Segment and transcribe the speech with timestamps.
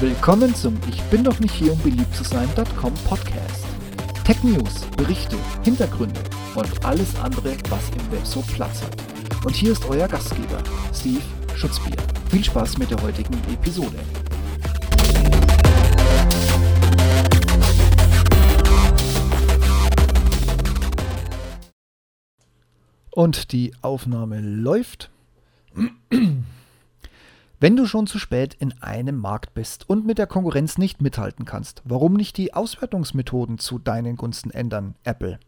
[0.00, 3.66] Willkommen zum Ich bin doch nicht hier, um beliebt zu sein.com Podcast.
[4.24, 6.18] Tech News, Berichte, Hintergründe
[6.54, 8.96] und alles andere, was im Web so Platz hat.
[9.44, 10.62] Und hier ist euer Gastgeber,
[10.94, 11.20] Steve
[11.54, 11.98] Schutzbier.
[12.30, 13.98] Viel Spaß mit der heutigen Episode.
[23.10, 25.10] Und die Aufnahme läuft.
[27.62, 31.44] Wenn du schon zu spät in einem Markt bist und mit der Konkurrenz nicht mithalten
[31.44, 35.38] kannst, warum nicht die Auswertungsmethoden zu deinen Gunsten ändern, Apple?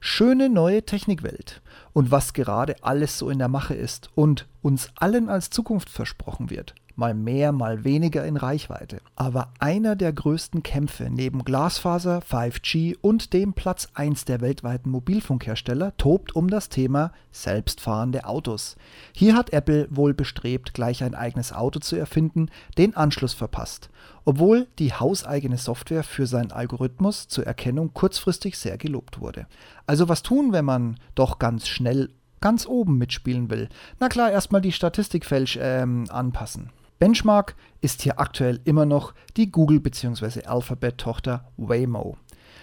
[0.00, 1.60] Schöne neue Technikwelt
[1.92, 6.48] und was gerade alles so in der Mache ist und uns allen als Zukunft versprochen
[6.48, 9.00] wird mal mehr, mal weniger in Reichweite.
[9.16, 15.96] Aber einer der größten Kämpfe neben Glasfaser, 5G und dem Platz 1 der weltweiten Mobilfunkhersteller
[15.96, 18.76] tobt um das Thema selbstfahrende Autos.
[19.12, 23.90] Hier hat Apple wohl bestrebt, gleich ein eigenes Auto zu erfinden, den Anschluss verpasst,
[24.24, 29.46] obwohl die hauseigene Software für seinen Algorithmus zur Erkennung kurzfristig sehr gelobt wurde.
[29.86, 33.68] Also was tun, wenn man doch ganz schnell ganz oben mitspielen will?
[34.00, 36.70] Na klar, erstmal die Statistik fälsch ähm, anpassen.
[36.98, 40.44] Benchmark ist hier aktuell immer noch die Google- bzw.
[40.44, 42.16] Alphabet-Tochter Waymo.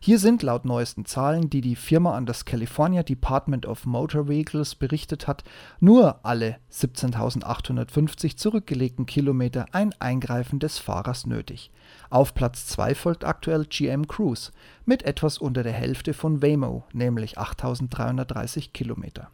[0.00, 4.74] Hier sind laut neuesten Zahlen, die die Firma an das California Department of Motor Vehicles
[4.74, 5.44] berichtet hat,
[5.80, 11.70] nur alle 17.850 zurückgelegten Kilometer ein Eingreifen des Fahrers nötig.
[12.10, 14.52] Auf Platz 2 folgt aktuell GM Cruise
[14.84, 19.30] mit etwas unter der Hälfte von Waymo, nämlich 8.330 Kilometer.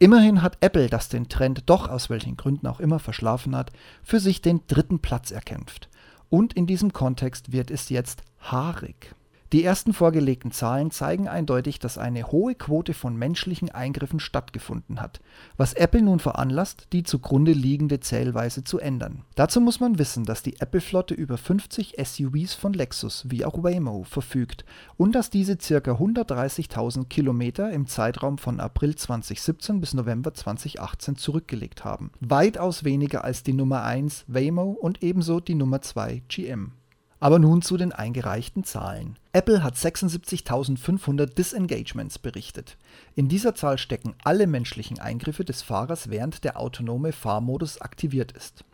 [0.00, 4.20] Immerhin hat Apple, das den Trend doch aus welchen Gründen auch immer verschlafen hat, für
[4.20, 5.88] sich den dritten Platz erkämpft.
[6.28, 9.14] Und in diesem Kontext wird es jetzt haarig.
[9.52, 15.20] Die ersten vorgelegten Zahlen zeigen eindeutig, dass eine hohe Quote von menschlichen Eingriffen stattgefunden hat,
[15.56, 19.22] was Apple nun veranlasst, die zugrunde liegende Zählweise zu ändern.
[19.36, 24.04] Dazu muss man wissen, dass die Apple-Flotte über 50 SUVs von Lexus wie auch Waymo
[24.04, 24.66] verfügt
[24.98, 25.92] und dass diese ca.
[25.92, 32.10] 130.000 Kilometer im Zeitraum von April 2017 bis November 2018 zurückgelegt haben.
[32.20, 36.72] Weitaus weniger als die Nummer 1 Waymo und ebenso die Nummer 2 GM.
[37.20, 39.16] Aber nun zu den eingereichten Zahlen.
[39.32, 42.76] Apple hat 76.500 Disengagements berichtet.
[43.16, 48.64] In dieser Zahl stecken alle menschlichen Eingriffe des Fahrers, während der autonome Fahrmodus aktiviert ist.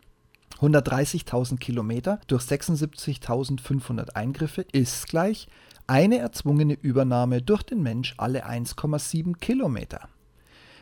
[0.59, 5.47] 130.000 Kilometer durch 76.500 Eingriffe ist gleich
[5.87, 10.07] eine erzwungene Übernahme durch den Mensch alle 1,7 Kilometer.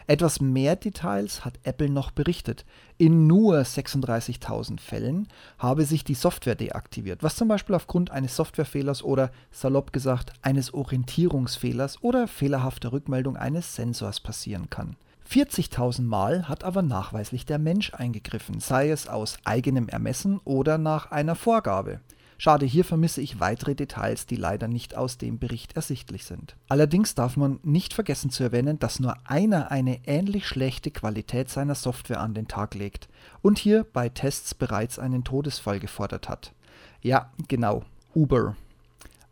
[0.07, 2.65] Etwas mehr Details hat Apple noch berichtet.
[2.97, 5.27] In nur 36.000 Fällen
[5.57, 10.73] habe sich die Software deaktiviert, was zum Beispiel aufgrund eines Softwarefehlers oder salopp gesagt eines
[10.73, 14.95] Orientierungsfehlers oder fehlerhafter Rückmeldung eines Sensors passieren kann.
[15.29, 21.11] 40.000 Mal hat aber nachweislich der Mensch eingegriffen, sei es aus eigenem Ermessen oder nach
[21.11, 22.01] einer Vorgabe.
[22.37, 26.55] Schade, hier vermisse ich weitere Details, die leider nicht aus dem Bericht ersichtlich sind.
[26.67, 31.75] Allerdings darf man nicht vergessen zu erwähnen, dass nur einer eine ähnlich schlechte Qualität seiner
[31.75, 33.07] Software an den Tag legt
[33.41, 36.53] und hier bei Tests bereits einen Todesfall gefordert hat.
[37.01, 37.83] Ja, genau,
[38.15, 38.55] Uber.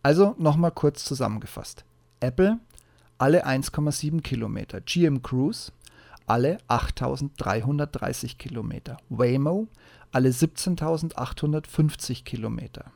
[0.03, 1.85] Also nochmal kurz zusammengefasst.
[2.19, 2.59] Apple
[3.21, 5.71] alle 1,7 Kilometer, GM Cruise
[6.27, 9.67] alle 8.330 Kilometer, Waymo
[10.11, 12.91] alle 17.850 Kilometer.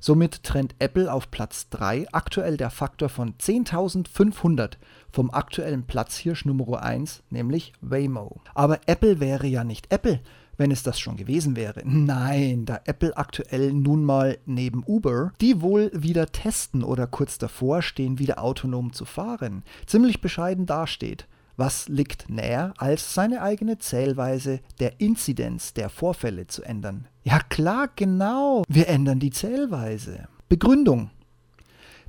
[0.00, 4.72] Somit trennt Apple auf Platz 3 aktuell der Faktor von 10.500
[5.12, 8.40] vom aktuellen Platzhirsch Nummer 1, nämlich Waymo.
[8.54, 10.20] Aber Apple wäre ja nicht Apple,
[10.56, 11.82] wenn es das schon gewesen wäre.
[11.84, 17.82] Nein, da Apple aktuell nun mal neben Uber, die wohl wieder testen oder kurz davor
[17.82, 21.28] stehen, wieder autonom zu fahren, ziemlich bescheiden dasteht.
[21.58, 27.08] Was liegt näher, als seine eigene Zählweise der Inzidenz der Vorfälle zu ändern?
[27.24, 28.62] Ja klar, genau.
[28.68, 30.28] Wir ändern die Zählweise.
[30.50, 31.10] Begründung.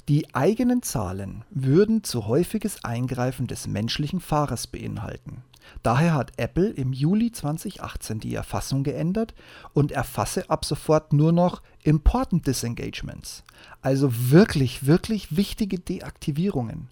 [0.09, 5.43] Die eigenen Zahlen würden zu häufiges Eingreifen des menschlichen Fahrers beinhalten.
[5.83, 9.33] Daher hat Apple im Juli 2018 die Erfassung geändert
[9.73, 13.43] und erfasse ab sofort nur noch Important Disengagements,
[13.81, 16.89] also wirklich, wirklich wichtige Deaktivierungen.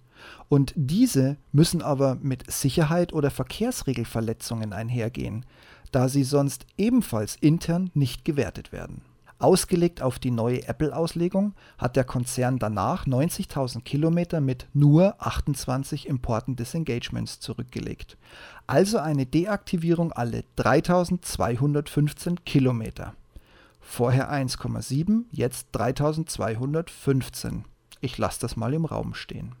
[0.48, 5.44] Und diese müssen aber mit Sicherheit oder Verkehrsregelverletzungen einhergehen,
[5.92, 9.02] da sie sonst ebenfalls intern nicht gewertet werden.
[9.38, 16.58] Ausgelegt auf die neue Apple-Auslegung hat der Konzern danach 90.000 Kilometer mit nur 28 Important
[16.58, 18.16] Disengagements zurückgelegt.
[18.66, 23.12] Also eine Deaktivierung alle 3.215 Kilometer.
[23.78, 27.64] Vorher 1,7, jetzt 3.215.
[28.00, 29.54] Ich lasse das mal im Raum stehen.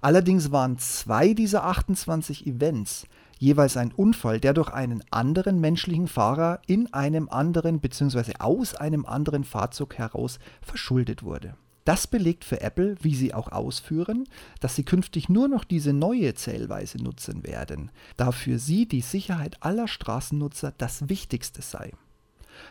[0.00, 3.06] Allerdings waren zwei dieser 28 Events
[3.38, 8.34] jeweils ein Unfall, der durch einen anderen menschlichen Fahrer in einem anderen bzw.
[8.38, 11.54] aus einem anderen Fahrzeug heraus verschuldet wurde.
[11.84, 14.24] Das belegt für Apple, wie sie auch ausführen,
[14.58, 19.56] dass sie künftig nur noch diese neue Zählweise nutzen werden, da für sie die Sicherheit
[19.60, 21.92] aller Straßennutzer das Wichtigste sei.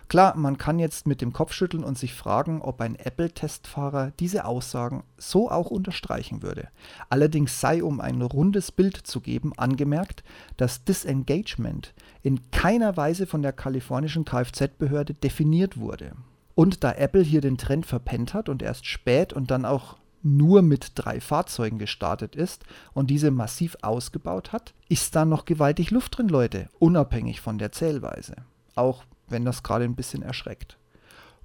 [0.07, 4.45] Klar, man kann jetzt mit dem Kopf schütteln und sich fragen, ob ein Apple-Testfahrer diese
[4.45, 6.69] Aussagen so auch unterstreichen würde.
[7.09, 10.23] Allerdings sei, um ein rundes Bild zu geben, angemerkt,
[10.57, 16.13] dass Disengagement in keiner Weise von der kalifornischen Kfz-Behörde definiert wurde.
[16.55, 20.63] Und da Apple hier den Trend verpennt hat und erst spät und dann auch nur
[20.63, 26.17] mit drei Fahrzeugen gestartet ist und diese massiv ausgebaut hat, ist da noch gewaltig Luft
[26.17, 28.37] drin, Leute, unabhängig von der Zählweise.
[28.73, 30.77] Auch wenn das gerade ein bisschen erschreckt.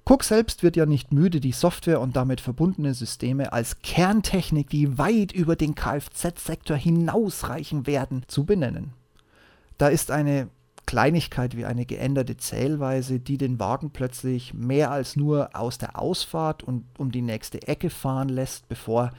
[0.03, 4.97] Cook selbst wird ja nicht müde, die Software und damit verbundene Systeme als Kerntechnik, die
[4.97, 8.93] weit über den Kfz-Sektor hinausreichen werden, zu benennen.
[9.77, 10.49] Da ist eine
[10.87, 16.63] Kleinigkeit wie eine geänderte Zählweise, die den Wagen plötzlich mehr als nur aus der Ausfahrt
[16.63, 19.11] und um die nächste Ecke fahren lässt, bevor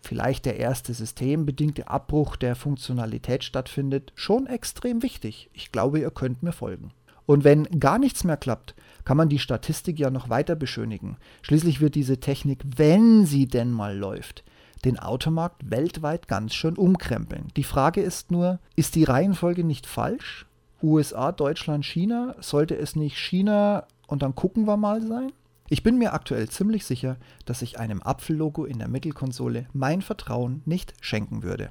[0.00, 5.50] vielleicht der erste systembedingte Abbruch der Funktionalität stattfindet, schon extrem wichtig.
[5.52, 6.90] Ich glaube, ihr könnt mir folgen.
[7.26, 8.74] Und wenn gar nichts mehr klappt,
[9.04, 11.16] kann man die Statistik ja noch weiter beschönigen.
[11.42, 14.44] Schließlich wird diese Technik, wenn sie denn mal läuft,
[14.84, 17.48] den Automarkt weltweit ganz schön umkrempeln.
[17.56, 20.46] Die Frage ist nur, ist die Reihenfolge nicht falsch?
[20.82, 22.34] USA, Deutschland, China?
[22.40, 25.32] Sollte es nicht China und dann gucken wir mal sein?
[25.68, 27.16] Ich bin mir aktuell ziemlich sicher,
[27.46, 31.70] dass ich einem Apfellogo in der Mittelkonsole mein Vertrauen nicht schenken würde.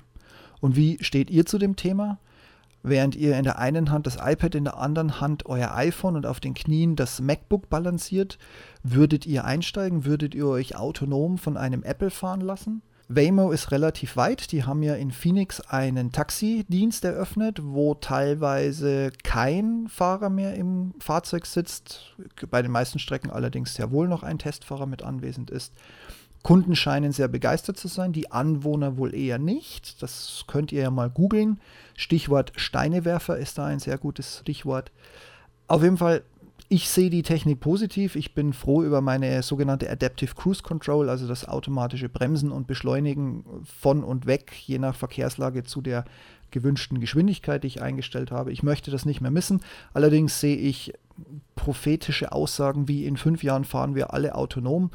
[0.59, 2.19] Und wie steht ihr zu dem Thema?
[2.83, 6.25] Während ihr in der einen Hand das iPad, in der anderen Hand euer iPhone und
[6.25, 8.37] auf den Knien das MacBook balanciert,
[8.83, 12.81] würdet ihr einsteigen, würdet ihr euch autonom von einem Apple fahren lassen?
[13.15, 14.51] Waymo ist relativ weit.
[14.51, 21.45] Die haben ja in Phoenix einen Taxidienst eröffnet, wo teilweise kein Fahrer mehr im Fahrzeug
[21.45, 22.15] sitzt.
[22.49, 25.73] Bei den meisten Strecken allerdings sehr wohl noch ein Testfahrer mit anwesend ist.
[26.43, 30.01] Kunden scheinen sehr begeistert zu sein, die Anwohner wohl eher nicht.
[30.01, 31.59] Das könnt ihr ja mal googeln.
[31.95, 34.91] Stichwort Steinewerfer ist da ein sehr gutes Stichwort.
[35.67, 36.23] Auf jeden Fall,
[36.67, 38.15] ich sehe die Technik positiv.
[38.15, 43.43] Ich bin froh über meine sogenannte Adaptive Cruise Control, also das automatische Bremsen und Beschleunigen
[43.63, 46.05] von und weg, je nach Verkehrslage zu der
[46.49, 48.51] gewünschten Geschwindigkeit, die ich eingestellt habe.
[48.51, 49.61] Ich möchte das nicht mehr missen.
[49.93, 50.93] Allerdings sehe ich
[51.55, 54.89] prophetische Aussagen wie in fünf Jahren fahren wir alle autonom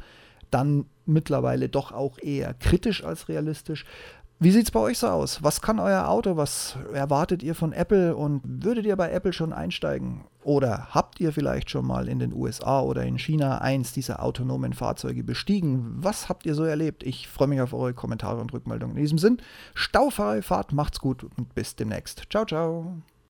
[0.51, 3.85] dann mittlerweile doch auch eher kritisch als realistisch.
[4.39, 5.41] Wie sieht es bei euch so aus?
[5.41, 6.37] Was kann euer Auto?
[6.37, 8.15] Was erwartet ihr von Apple?
[8.15, 10.25] Und würdet ihr bei Apple schon einsteigen?
[10.43, 14.73] Oder habt ihr vielleicht schon mal in den USA oder in China eins dieser autonomen
[14.73, 15.95] Fahrzeuge bestiegen?
[15.97, 17.01] Was habt ihr so erlebt?
[17.01, 18.95] Ich freue mich auf eure Kommentare und Rückmeldungen.
[18.95, 19.41] In diesem Sinn,
[19.73, 22.25] staufreie Fahrt, macht's gut und bis demnächst.
[22.29, 23.01] Ciao, ciao.